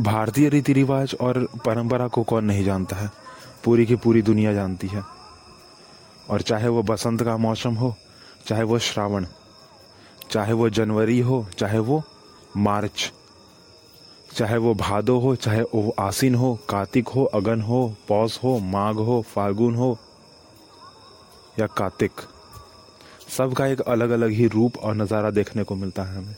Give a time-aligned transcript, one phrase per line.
[0.00, 3.10] भारतीय रीति रिवाज और परंपरा को कौन नहीं जानता है?
[3.64, 5.02] पूरी की पूरी दुनिया जानती है।
[6.30, 7.94] और चाहे वो बसंत का मौसम हो,
[8.46, 9.26] चाहे वो श्रावण,
[10.30, 12.02] चाहे वो जनवरी हो, चाहे वो
[12.56, 13.12] मार्च,
[14.36, 18.96] चाहे वो भादो हो, चाहे वो आसिन हो, कार्तिक हो, अगन हो, पौष हो, माघ
[18.96, 19.98] हो, फाल्गुन हो,
[21.58, 22.12] या कार्तिक।
[23.38, 26.36] सबका एक अलग अलग ही रूप और नज़ारा देखने को मिलता है हमें।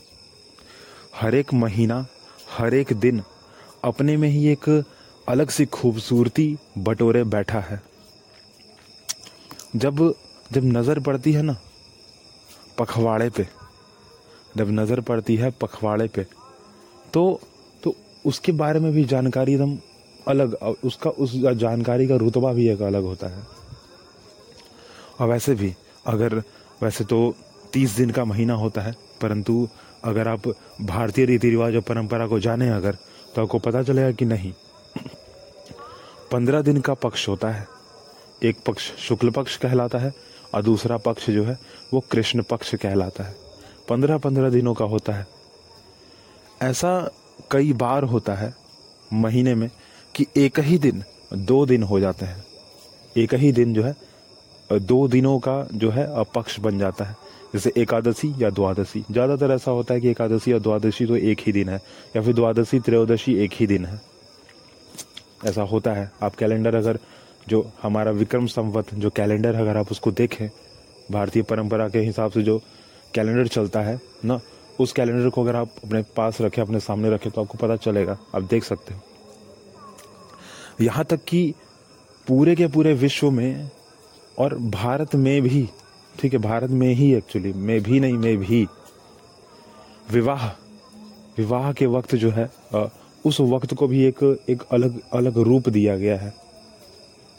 [1.21, 2.05] हर एक महीना,
[2.57, 3.23] हर एक दिन
[3.83, 4.69] अपने में ही एक
[5.27, 7.81] अलग सी खूबसूरती बटोरे बैठा है।
[9.75, 10.13] जब
[10.51, 11.55] जब नज़र पड़ती है ना,
[12.77, 13.47] पखवाड़े पे,
[14.57, 16.25] जब नज़र पड़ती है पखवाड़े पे
[17.13, 17.39] तो
[17.83, 19.77] तो उसके बारे में भी जानकारी एकदम
[20.27, 23.41] अलग उसका, उस जानकारी का रुतबा भी एक अलग होता है।
[25.19, 25.73] और वैसे भी,
[26.07, 26.35] अगर,
[26.83, 27.35] वैसे तो
[27.73, 29.67] तीस दिन का महीना होता है, परंतु
[30.03, 30.47] अगर आप
[30.81, 32.97] भारतीय रीति रिवाज और परंपरा को जाने अगर
[33.35, 34.53] तो आपको पता चलेगा कि नहीं।
[36.31, 37.67] पंद्रह दिन का पक्ष होता है।
[38.43, 40.13] एक पक्ष शुक्ल पक्ष कहलाता है
[40.53, 41.57] और दूसरा पक्ष जो है,
[41.93, 43.35] वो कृष्ण पक्ष कहलाता है।
[43.89, 45.27] पंद्रह पंद्रह दिनों का होता है।
[46.61, 47.11] ऐसा
[47.51, 48.53] कई बार होता है
[49.13, 49.69] महीने में
[50.15, 52.45] कि एक ही दिन, दो दिन हो जाते हैं।
[53.17, 53.95] एक ही दिन जो है,
[54.73, 57.15] दो दिनों का जो है पक्ष बन जाता है।
[57.53, 61.51] जैसे एकादशी या द्वादशी। ज़्यादातर ऐसा होता है कि एकादशी या द्वादशी तो एक ही
[61.51, 61.79] दिन है,
[62.15, 64.01] या फिर द्वादशी, त्रयोदशी एक ही दिन है।
[65.45, 66.99] ऐसा होता है। आप कैलेंडर अगर
[67.49, 70.49] जो हमारा विक्रम संवत, जो कैलेंडर अगर आप उसको देखें,
[71.11, 72.57] भारतीय परंपरा के हिसाब से जो
[73.13, 74.39] कैलेंडर चलता है, ना,
[74.79, 78.17] उस कैलेंडर को अगर आप अपने पास रखें, अपने सामने रखें तो आपको पता चलेगा।
[78.35, 79.01] आप देख सकते हो।
[80.81, 81.53] यहाँ तक कि
[82.27, 83.69] पूरे के पूरे विश्व में
[84.37, 85.67] और भारत में भी
[86.19, 88.67] ठीक है, भारत में ही एक्चुअली मैं भी नहीं, मैं भी।
[90.11, 90.47] विवाह
[91.37, 92.49] विवाह के वक्त जो है
[93.25, 96.33] उस वक्त को भी एक एक अलग अलग रूप दिया गया है।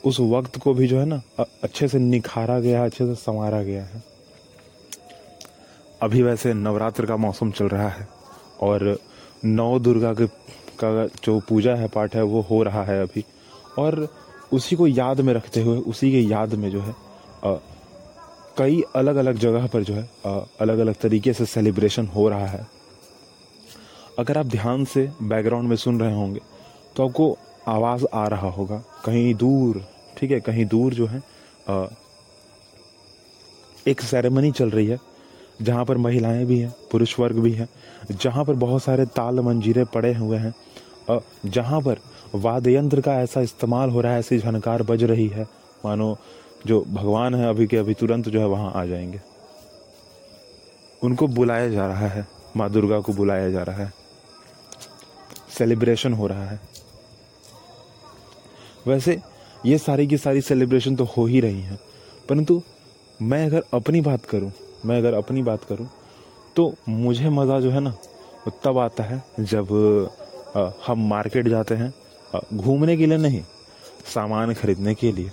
[0.04, 3.62] उस वक्त को भी जो है ना अच्छे से निखारा गया है, अच्छे से संवारा
[3.62, 4.02] गया है।
[6.02, 8.08] अभी वैसे नवरात्र का मौसम चल रहा है,
[8.60, 8.98] और
[9.44, 10.26] नौ दुर्गा के,
[10.78, 13.24] का जो पूजा है, पाठ है, वो हो रहा है अभी।
[13.78, 14.08] और
[14.52, 16.94] उसी को याद में रखते हुए, उसी के याद में जो है
[18.58, 20.08] कई अलग अलग जगह पर जो है
[20.60, 22.66] अलग अलग तरीके से सेलिब्रेशन हो रहा है।
[24.18, 26.40] अगर आप ध्यान से बैकग्राउंड में सुन रहे होंगे
[26.96, 27.36] तो आपको
[27.68, 29.84] आवाज़ आ रहा होगा कहीं दूर
[30.18, 31.22] ठीक है कहीं दूर जो है
[31.68, 31.86] आ,
[33.88, 34.98] एक सेरेमनी चल रही है
[35.62, 37.68] जहाँ पर महिलाएँ भी हैं पुरुष वर्ग भी हैं
[38.10, 40.54] जहाँ पर बहुत सारे ताल मंजीरे पड़े हुए हैं
[41.46, 41.98] जहाँ पर
[42.34, 45.46] वाद्य यंत्र का ऐसा इस्तेमाल हो रहा है ऐसी झनकार बज रही है।
[45.84, 46.16] मानो
[46.66, 49.20] जो भगवान है अभी के अभी तुरंत जो है वहाँ आ जाएँगे।
[51.02, 52.26] उनको बुलाया जा रहा है
[52.56, 53.92] माँ दुर्गा को बुलाया जा रहा है।
[55.58, 56.60] सेलिब्रेशन हो रहा है।
[58.86, 59.20] वैसे
[59.66, 61.78] ये सारी की सारी सेलिब्रेशन तो हो ही रही हैं
[62.28, 62.62] परंतु
[63.22, 64.52] मैं अगर अपनी बात करूँ
[64.86, 65.88] मैं अगर अपनी बात करूँ
[66.56, 67.90] तो मुझे मज़ा जो है ना
[68.46, 69.68] वो तब आता है जब
[70.56, 71.92] आ, हम मार्केट जाते हैं
[72.54, 73.42] घूमने के लिए नहीं
[74.14, 75.30] सामान खरीदने के लिए।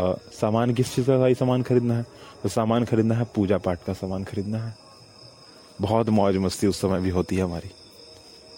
[0.00, 2.06] सामान किस चीज़ का भाई सामान खरीदना है।
[2.42, 4.74] तो सामान खरीदना है पूजा पाठ का सामान खरीदना है।
[5.80, 7.70] बहुत मौज मस्ती उस समय भी होती है हमारी।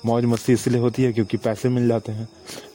[0.07, 2.29] मौज मस्ती इसलिए होती है क्योंकि पैसे मिल जाते हैं।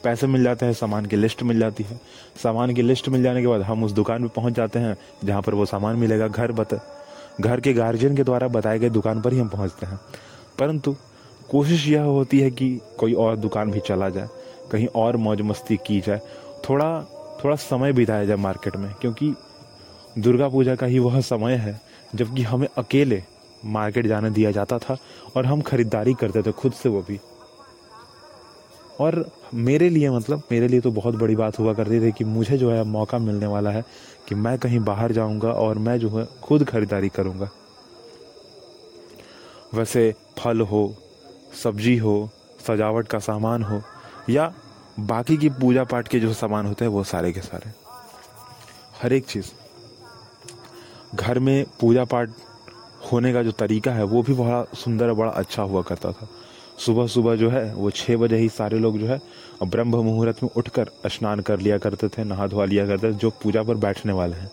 [0.04, 2.00] पैसे मिल जाते हैं, सामान की लिस्ट मिल जाती है।
[2.42, 5.42] सामान की लिस्ट मिल जाने के बाद हम उस दुकान पर पहुँच जाते हैं, जहाँ
[5.42, 6.78] पर वो सामान मिलेगा घर बता,
[7.40, 10.00] घर के गार्जियन के द्वारा बताए गए दुकान पर ही हम पहुँचते हैं।
[10.58, 10.96] परंतु
[11.50, 14.28] कोशिश यह होती है कि कोई और दुकान भी चला जाए,
[14.72, 16.20] कहीं और मौज मस्ती की जाए।
[16.68, 19.34] थोड़ा थोड़ा समय बिताया जाए मार्केट में, क्योंकि
[20.18, 21.80] दुर्गा पूजा का ही वह समय है,
[22.14, 23.22] जबकि हमें अकेले
[23.64, 24.96] मार्केट जाने दिया जाता था
[25.36, 27.18] और हम खरीदारी करते थे खुद से वो भी।
[29.00, 32.58] और मेरे लिए मतलब मेरे लिए तो बहुत बड़ी बात हुआ करती थी कि मुझे
[32.58, 33.84] जो है मौका मिलने वाला है
[34.28, 37.48] कि मैं कहीं बाहर जाऊँगा और मैं जो है खुद खरीदारी करूँगा।
[39.74, 40.94] वैसे फल हो,
[41.62, 42.30] सब्ज़ी हो,
[42.68, 43.80] सजावट का सामान हो,
[44.30, 44.52] या
[45.00, 47.70] बाकी की पूजा पाठ के जो सामान होते हैं, वो सारे के सारे।
[49.02, 49.46] हर एक चीज़।
[51.16, 52.30] घर में पूजा पाठ
[53.12, 56.28] होने का जो तरीका है, वो भी बड़ा सुंदर बड़ा अच्छा हुआ करता था।
[56.78, 59.20] सुबह सुबह जो है, वो छः बजे ही सारे लोग जो है,
[59.62, 63.30] ब्रह्म मुहूर्त में उठकर स्नान कर लिया करते थे, नहा धोवा लिया करते थे, जो
[63.30, 64.50] पूजा पर बैठने वाले हैं।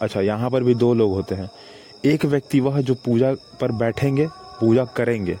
[0.00, 1.50] अच्छा यहाँ पर भी दो लोग होते हैं।
[2.04, 4.26] एक व्यक्ति वह जो पूजा पर बैठेंगे,
[4.60, 5.38] पूजा करेंगे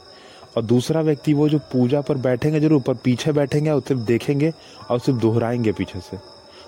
[0.56, 4.52] और दूसरा व्यक्ति वो जो पूजा पर बैठेंगे, ज़रूर पर पीछे बैठेंगे और सिर्फ़ देखेंगे
[4.90, 6.18] और सिर्फ़ दोहराएँगे पीछे से।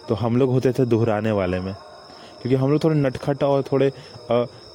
[0.09, 1.75] तो हम लोग होते थे दोहराने वाले में।
[2.43, 3.91] क्योंकि हम लोग थोड़े नटखट और थोड़े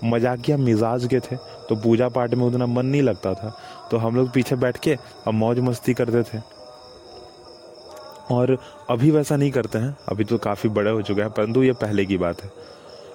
[0.03, 1.35] मजाकिया मिजाज के थे
[1.69, 3.57] तो पूजा पाठ में उतना मन नहीं लगता था।
[3.91, 6.41] तो हम लोग पीछे बैठ के और मौज मस्ती करते थे।
[8.31, 8.57] और
[8.89, 12.05] अभी वैसा नहीं करते हैं। अभी तो काफ़ी बड़े हो चुके हैं, परंतु ये पहले
[12.05, 12.51] की बात है।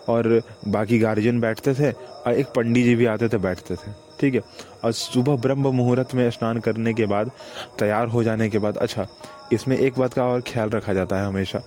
[0.09, 4.35] और बाकी गार्जियन बैठते थे और एक पंडित जी भी आते थे, बैठते थे। ठीक
[4.35, 4.41] है।
[4.85, 7.31] और सुबह ब्रह्म मुहूर्त में स्नान करने के बाद,
[7.79, 9.07] तैयार हो जाने के बाद अच्छा
[9.53, 11.59] इसमें एक बात का और ख्याल रखा जाता है हमेशा,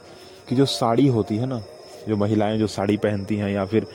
[0.49, 1.61] कि जो साड़ी होती है ना,
[2.07, 3.87] जो महिलाएँ जो साड़ी पहनती हैं या फिर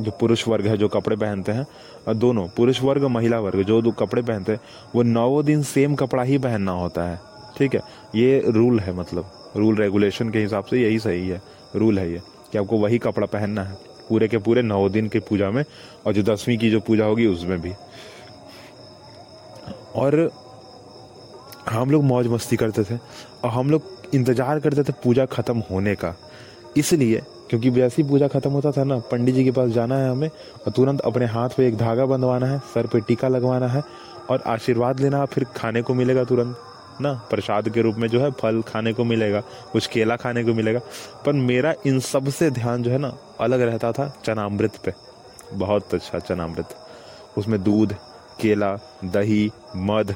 [0.00, 3.90] जो पुरुष वर्ग है जो कपड़े पहनते हैं दोनों, पुरुष वर्ग, महिला वर्ग, जो दो
[3.92, 4.60] कपड़े पहनते हैं,
[4.94, 7.18] वो नौ दिन सेम कपड़ा ही पहनना होता है,
[7.58, 7.80] ठीक है।
[8.14, 11.40] ये रूल है मतलब रूल रेगुलेशन के हिसाब से यही सही है,
[11.76, 12.20] रूल है ये,
[12.52, 13.76] कि आपको वही कपड़ा पहनना है।
[14.12, 15.64] पूरे के पूरे नौ दिन की पूजा में
[16.06, 17.72] और जो दसवीं की जो पूजा होगी उसमें भी।
[19.96, 20.30] और
[21.70, 22.96] हम लोग मौज मस्ती करते थे
[23.44, 23.82] और हम लोग
[24.14, 26.14] इंतज़ार करते थे पूजा खत्म होने का।
[26.76, 27.20] इसलिए,
[27.50, 30.72] क्योंकि वैसी पूजा खत्म होता था ना, पंडित जी के पास जाना है हमें और
[30.72, 33.82] तुरंत अपने हाथ पे एक धागा बंधवाना है, सर पे टीका लगवाना है
[34.30, 36.56] और आशीर्वाद लेना, फिर खाने को मिलेगा तुरंत।
[37.00, 39.40] ना, प्रसाद के रूप में जो है फल खाने को मिलेगा,
[39.72, 40.80] कुछ केला खाने को मिलेगा।
[41.26, 44.92] पर मेरा इन सबसे ध्यान जो है ना, अलग रहता था चनामृत पे।
[45.52, 46.76] बहुत अच्छा चनामृत।
[47.38, 47.94] उसमें दूध,
[48.40, 50.14] केला, दही, मध,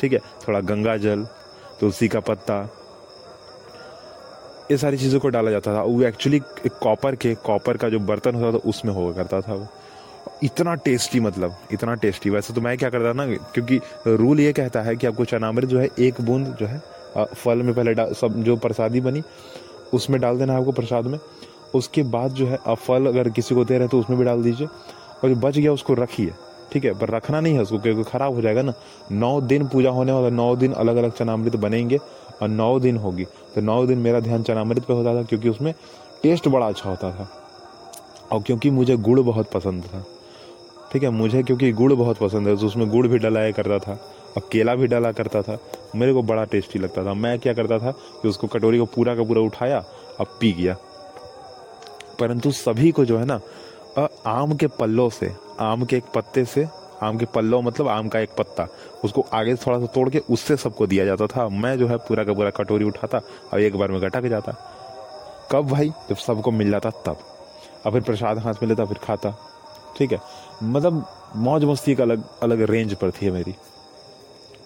[0.00, 1.26] ठीक है, थोड़ा गंगा जल,
[1.80, 2.68] तुलसी का पत्ता,
[4.70, 8.34] ये सारी चीज़ों को डाला जाता था। वो एक्चुअली कॉपर के कॉपर का जो बर्तन
[8.34, 9.66] होता था, उसमें हुआ करता था वो।
[10.44, 14.82] इतना टेस्टी मतलब इतना टेस्टी वैसे तो मैं क्या करता ना, क्योंकि रूल ये कहता
[14.82, 16.82] है कि आपको चना चनामृत जो है, एक बूंद जो है
[17.16, 19.22] फल में पहले डाल सब जो प्रसादी बनी,
[19.94, 21.18] उसमें डाल देना है आपको प्रसाद में।
[21.74, 24.24] उसके बाद जो है, आप फल अगर किसी को दे रहे हैं तो उसमें भी
[24.24, 26.32] डाल दीजिए। और जो बच गया उसको रखिए,
[26.72, 26.92] ठीक है?
[26.94, 28.72] पर रखना नहीं है उसको, क्योंकि ख़राब हो जाएगा ना।
[29.12, 31.98] नौ दिन पूजा होने वाला, नौ दिन अलग अलग चनामृत बनेंगे
[32.42, 33.24] और नौ दिन होगी।
[33.54, 35.72] तो नौ दिन मेरा ध्यान चनामृत पे होता था, क्योंकि उसमें
[36.22, 37.28] टेस्ट बड़ा अच्छा होता था।
[38.32, 40.04] और क्योंकि मुझे गुड़ बहुत पसंद था।
[40.92, 43.92] ठीक है, मुझे क्योंकि गुड़ बहुत पसंद है तो उसमें गुड़ भी डलाया करता था
[44.36, 45.58] और केला भी डाला करता था।
[45.96, 49.14] मेरे को बड़ा टेस्टी लगता था। मैं क्या करता था कि उसको कटोरी को पूरा
[49.16, 49.78] का पूरा उठाया
[50.20, 50.76] और पी गया।
[52.20, 53.40] परंतु सभी को जो है ना
[54.26, 56.66] आम के पल्लों से, आम के एक पत्ते से,
[57.02, 58.66] आम के पल्लो मतलब आम का एक पत्ता,
[59.04, 62.24] उसको आगे थोड़ा सा तोड़ के उससे सबको दिया जाता था। मैं जो है पूरा
[62.24, 63.20] का पूरा कटोरी उठाता
[63.52, 64.52] और एक बार में गटक जाता।
[65.52, 65.88] कब भाई?
[66.08, 67.18] जब सबको मिल जाता तब।
[67.84, 69.34] और फिर प्रसाद हाथ में लेता, फिर खाता।
[69.98, 70.20] ठीक है?
[70.62, 71.04] मतलब
[71.36, 73.54] मौज मस्ती का अलग अलग रेंज पर थी मेरी।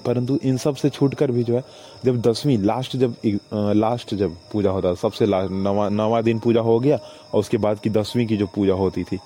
[0.06, 1.62] परंतु इन सबसे छूट कर भी जो है,
[2.04, 3.14] जब दसवीं लास्ट जब
[3.54, 7.80] लास्ट जब पूजा होता, सबसे लास्ट नवा नवा दिन पूजा हो गया और उसके बाद
[7.80, 9.18] की दसवीं की जो पूजा होती थी,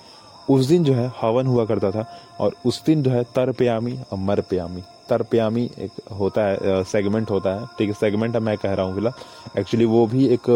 [0.49, 2.05] उस दिन जो है हवन हुआ करता था
[2.39, 7.29] और उस दिन जो है तरपयामी, और मर प्यामी तर प्यामी एक होता है सेगमेंट
[7.31, 10.49] होता है। ठीक है सेगमेंट मैं कह रहा हूँ फ़िलहाल। एक्चुअली वो भी एक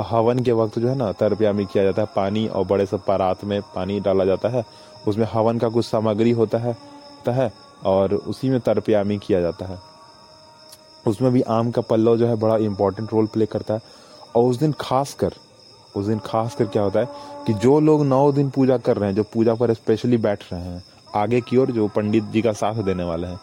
[0.00, 2.96] हवन के वक्त जो है ना तर प्यामी किया जाता है, पानी और बड़े से
[2.96, 4.64] परात में पानी डाला जाता है।
[5.08, 6.76] उसमें हवन का कुछ सामग्री होता है
[7.26, 7.52] होता है,
[7.84, 9.78] और उसी में तर प्यामी किया जाता है।
[11.06, 13.80] उसमें भी आम का पल्लव जो है बड़ा इंपॉर्टेंट रोल प्ले करता है।
[14.36, 15.34] और उस दिन खास कर
[15.96, 17.08] उस दिन खास कर क्या होता है
[17.46, 20.60] कि जो लोग नौ दिन पूजा कर रहे हैं, जो पूजा पर स्पेशली बैठ रहे
[20.60, 20.82] हैं,
[21.14, 23.38] आगे की ओर जो पंडित जी का साथ देने वाले हैं,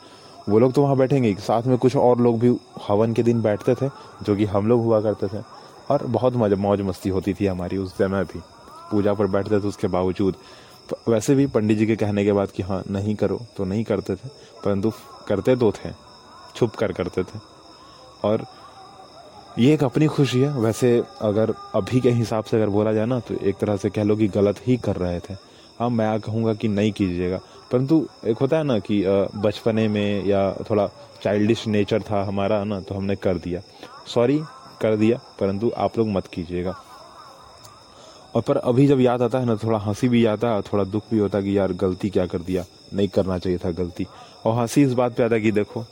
[0.50, 2.56] वो लोग तो वहाँ बैठेंगे साथ में कुछ और लोग भी
[2.88, 3.90] हवन के दिन बैठते थे,
[4.24, 5.42] जो कि हम लोग हुआ करते थे।
[5.90, 8.40] और बहुत मज़ा मस्ती होती थी हमारी उस समय भी।
[8.92, 10.36] पूजा पर बैठते थे उसके बावजूद।
[10.90, 13.84] तो वैसे भी पंडित जी के कहने के बाद कि हाँ नहीं करो तो नहीं
[13.84, 14.28] करते थे,
[14.66, 14.92] परंतु
[15.28, 15.92] करते तो थे,
[16.56, 17.40] छुप कर करते थे।
[18.24, 18.46] और
[19.60, 20.92] ये एक अपनी खुशी है। वैसे
[21.22, 24.16] अगर अभी के हिसाब से अगर बोला जाए ना तो एक तरह से कह लो
[24.16, 25.34] कि गलत ही कर रहे थे।
[25.80, 27.40] हाँ मैं कहूँगा कि नहीं कीजिएगा।
[27.72, 29.04] परंतु एक होता है ना कि
[29.36, 30.88] बचपने में या थोड़ा
[31.24, 33.62] चाइल्डिश नेचर था हमारा ना तो हमने कर दिया।
[34.08, 34.42] सॉरी
[34.82, 36.76] कर दिया, परंतु आप लोग मत कीजिएगा।
[38.36, 41.04] और पर अभी जब याद आता है ना, थोड़ा हँसी भी आता है थोड़ा दुख
[41.12, 44.08] भी होता है कि यार गलती क्या कर दिया, नहीं करना चाहिए था गलती।
[44.46, 45.86] और हँसी इस बात पे आता कि देखो,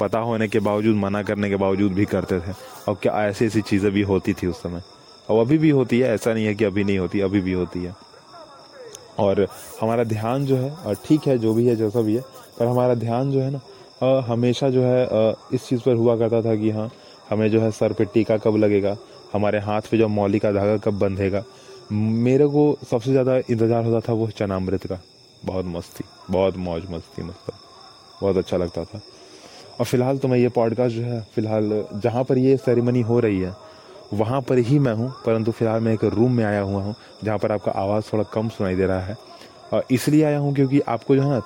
[0.00, 2.52] पता होने के बावजूद, मना करने के बावजूद भी करते थे,
[2.88, 4.82] और क्या ऐसी ऐसी चीज़ें भी होती थी उस समय।
[5.28, 7.84] और अभी भी होती है, ऐसा नहीं है कि अभी नहीं होती, अभी भी होती
[7.84, 7.94] है।
[9.18, 9.46] और
[9.80, 12.22] हमारा ध्यान जो है ठीक है, जो भी है जैसा भी है
[12.58, 13.60] पर हमारा ध्यान जो है ना
[14.26, 16.90] हमेशा जो है इस चीज़ पर हुआ करता था कि हाँ
[17.30, 18.96] हमें जो है सर पे टीका कब लगेगा?
[19.32, 21.42] हमारे हाथ पे जो मौली का धागा कब बंधेगा?
[21.92, 25.00] मेरे को सबसे ज़्यादा इंतज़ार होता था वो चनामृत का।
[25.42, 27.58] बहुत मस्ती, बहुत मौज मस्ती मतलब।
[28.22, 29.00] बहुत अच्छा लगता था।
[29.80, 33.40] और फ़िलहाल तो मैं ये पॉडकास्ट जो है, फ़िलहाल जहाँ पर ये सेरेमनी हो रही
[33.40, 33.54] है,
[34.12, 36.94] वहाँ पर ही मैं हूँ, परंतु फ़िलहाल मैं एक रूम में आया हुआ हूँ,
[37.24, 39.16] जहाँ पर आपका आवाज़ थोड़ा कम सुनाई दे रहा है।
[39.72, 41.40] और इसलिए आया हूँ क्योंकि आपको जो है ना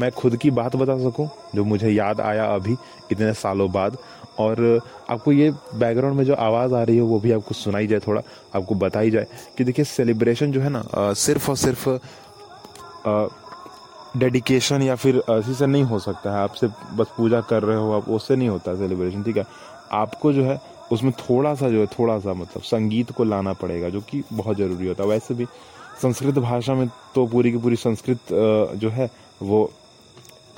[0.00, 2.76] मैं खुद की बात बता सकूँ, जो मुझे याद आया अभी,
[3.12, 3.96] इतने सालों बाद।
[4.38, 4.80] और
[5.10, 8.22] आपको ये बैकग्राउंड में जो आवाज़ आ रही है, वो भी आपको सुनाई जाए थोड़ा,
[8.54, 9.26] आपको बताई जाए
[9.58, 11.88] कि देखिए सेलिब्रेशन जो है ना सिर्फ़ और सिर्फ़
[14.18, 17.76] डेडिकेशन या फिर ऐसी से नहीं हो सकता है। आप सिर्फ़ बस पूजा कर रहे
[17.76, 19.44] हो, आप उससे नहीं होता सेलिब्रेशन ठीक है?
[19.92, 20.60] आपको जो है,
[20.92, 24.56] उसमें थोड़ा सा जो है थोड़ा सा मतलब संगीत को लाना पड़ेगा, जो कि बहुत
[24.56, 25.46] ज़रूरी होता है। वैसे भी
[26.02, 28.32] संस्कृत भाषा में तो पूरी की पूरी संस्कृत
[28.76, 29.10] जो है,
[29.42, 29.70] वो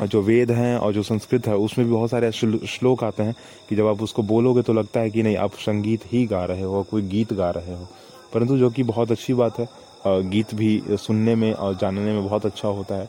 [0.02, 3.34] जो वेद हैं और जो संस्कृत है, उसमें भी बहुत सारे श्लोक आते हैं
[3.68, 6.62] कि जब आप उसको बोलोगे तो लगता है कि नहीं, आप संगीत ही गा रहे
[6.62, 7.88] हो, कोई गीत गा रहे हो।
[8.34, 9.68] परंतु जो कि बहुत अच्छी बात है
[10.06, 13.08] गीत भी सुनने में और जानने में बहुत अच्छा होता है।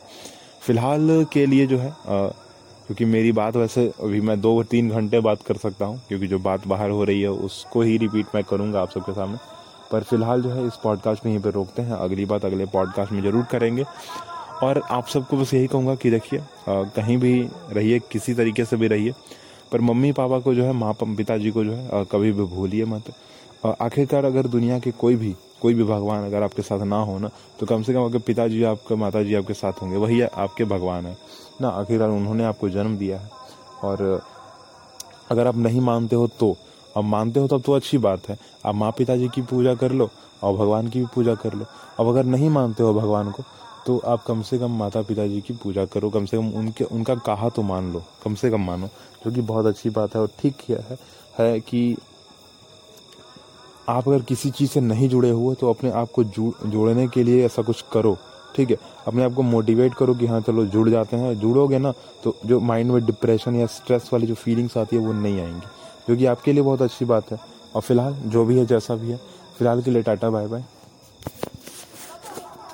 [0.62, 5.42] फ़िलहाल के लिए जो है क्योंकि मेरी बात वैसे अभी मैं दो तीन घंटे बात
[5.42, 8.80] कर सकता हूँ, क्योंकि जो बात बाहर हो रही है, उसको ही रिपीट मैं करूँगा
[8.82, 9.38] आप सबके सामने।
[9.92, 13.12] पर फ़िलहाल जो है, इस पॉडकास्ट में यहीं पर रोकते हैं। अगली बात अगले पॉडकास्ट
[13.12, 13.84] में ज़रूर करेंगे।
[14.64, 17.32] और आप सबको बस यही कहूँगा कि देखिए कहीं भी
[17.70, 19.12] रहिए किसी तरीके से भी रहिए
[19.72, 22.84] पर मम्मी पापा को जो है माँ पिताजी को जो है आ, कभी भी भूलिए
[22.86, 23.12] मत।
[23.64, 27.28] आखिरकार अगर दुनिया के कोई भी कोई भी भगवान अगर आपके साथ ना हो ना
[27.60, 31.06] तो कम से कम अगर पिताजी आपके माता जी आपके साथ होंगे वही आपके भगवान
[31.06, 31.16] है।
[31.60, 33.30] ना आखिरकार उन्होंने आपको जन्म दिया है।
[33.84, 34.22] और
[35.30, 36.56] अगर आप नहीं मानते हो तो
[36.96, 40.10] अब मानते हो तब तो अच्छी बात है। आप माँ पिताजी की पूजा कर लो
[40.42, 41.66] और भगवान की भी पूजा कर लो।
[42.00, 43.42] अब अगर नहीं मानते हो भगवान को
[43.86, 47.14] तो आप कम से कम माता पिताजी की पूजा करो कम से कम उनके उनका
[47.14, 48.86] कहा तो मान लो कम से कम मानो
[49.24, 50.98] जो कि बहुत अच्छी बात है और ठीक किया है,
[51.38, 51.96] है कि
[53.88, 57.44] आप अगर किसी चीज़ से नहीं जुड़े हुए तो अपने आप को जोड़ने के लिए
[57.46, 58.16] ऐसा कुछ करो
[58.56, 58.76] ठीक है?
[59.06, 61.92] अपने आप को मोटिवेट करो कि हाँ चलो जुड़ जाते हैं जुड़ोगे ना
[62.24, 65.66] तो जो माइंड में डिप्रेशन या स्ट्रेस वाली जो फीलिंग्स आती है वो नहीं आएँगी
[66.08, 67.38] जो कि आपके लिए बहुत अच्छी बात है।
[67.74, 69.16] और फ़िलहाल जो भी है जैसा भी है
[69.58, 70.64] फ़िलहाल के लिए टाटा बाय बाय